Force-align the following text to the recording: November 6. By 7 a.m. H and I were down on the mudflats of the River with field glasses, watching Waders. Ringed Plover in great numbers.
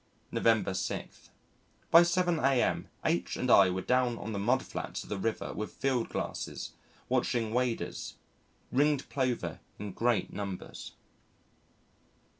November 0.31 0.73
6. 0.73 1.29
By 1.91 2.01
7 2.01 2.39
a.m. 2.39 2.87
H 3.05 3.35
and 3.35 3.51
I 3.51 3.69
were 3.69 3.83
down 3.83 4.17
on 4.17 4.33
the 4.33 4.39
mudflats 4.39 5.03
of 5.03 5.09
the 5.09 5.17
River 5.19 5.53
with 5.53 5.73
field 5.75 6.09
glasses, 6.09 6.71
watching 7.07 7.53
Waders. 7.53 8.15
Ringed 8.71 9.07
Plover 9.09 9.59
in 9.77 9.91
great 9.91 10.33
numbers. 10.33 10.93